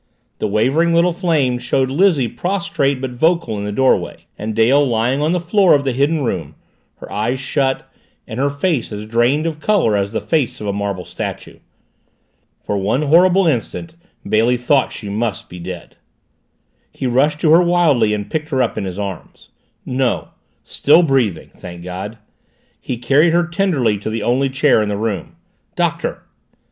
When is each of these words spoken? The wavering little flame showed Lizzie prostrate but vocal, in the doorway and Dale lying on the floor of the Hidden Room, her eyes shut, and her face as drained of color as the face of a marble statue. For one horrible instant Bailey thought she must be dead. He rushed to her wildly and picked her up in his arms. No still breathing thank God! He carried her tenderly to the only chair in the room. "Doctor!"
The 0.39 0.47
wavering 0.47 0.95
little 0.95 1.13
flame 1.13 1.59
showed 1.59 1.91
Lizzie 1.91 2.27
prostrate 2.27 2.99
but 2.99 3.11
vocal, 3.11 3.55
in 3.59 3.65
the 3.65 3.71
doorway 3.71 4.25
and 4.35 4.55
Dale 4.55 4.83
lying 4.83 5.21
on 5.21 5.31
the 5.31 5.39
floor 5.39 5.75
of 5.75 5.83
the 5.83 5.91
Hidden 5.91 6.23
Room, 6.23 6.55
her 6.95 7.11
eyes 7.11 7.39
shut, 7.39 7.87
and 8.25 8.39
her 8.39 8.49
face 8.49 8.91
as 8.91 9.05
drained 9.05 9.45
of 9.45 9.59
color 9.59 9.95
as 9.95 10.11
the 10.11 10.19
face 10.19 10.59
of 10.59 10.65
a 10.65 10.73
marble 10.73 11.05
statue. 11.05 11.59
For 12.63 12.79
one 12.79 13.03
horrible 13.03 13.45
instant 13.45 13.93
Bailey 14.27 14.57
thought 14.57 14.91
she 14.91 15.07
must 15.07 15.47
be 15.49 15.59
dead. 15.59 15.97
He 16.91 17.05
rushed 17.05 17.39
to 17.41 17.51
her 17.51 17.61
wildly 17.61 18.11
and 18.15 18.27
picked 18.27 18.49
her 18.49 18.63
up 18.63 18.79
in 18.79 18.85
his 18.85 18.97
arms. 18.97 19.49
No 19.85 20.29
still 20.63 21.03
breathing 21.03 21.49
thank 21.55 21.83
God! 21.83 22.17
He 22.79 22.97
carried 22.97 23.33
her 23.33 23.45
tenderly 23.45 23.99
to 23.99 24.09
the 24.09 24.23
only 24.23 24.49
chair 24.49 24.81
in 24.81 24.89
the 24.89 24.97
room. 24.97 25.35
"Doctor!" 25.75 26.23